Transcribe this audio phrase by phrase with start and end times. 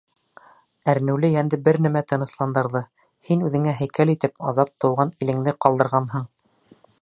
[0.93, 2.81] Әрнеүле йәнде бер нәмә тынысландырҙы:
[3.29, 6.27] һин үҙеңә һәйкәл итеп азат Тыуған илеңде ҡалдырғанһың.